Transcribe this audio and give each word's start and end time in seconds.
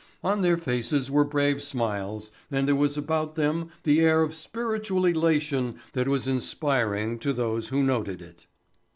On 0.23 0.41
their 0.41 0.57
faces 0.57 1.11
were 1.11 1.23
brave 1.23 1.61
smiles 1.61 2.31
and 2.49 2.67
there 2.67 2.73
was 2.75 2.97
about 2.97 3.35
them 3.35 3.69
the 3.83 3.99
air 3.99 4.23
of 4.23 4.33
spiritual 4.33 5.05
elation 5.05 5.75
that 5.93 6.07
was 6.07 6.27
inspiring 6.27 7.19
to 7.19 7.31
those 7.31 7.67
who 7.67 7.83
noted 7.83 8.19
it. 8.19 8.47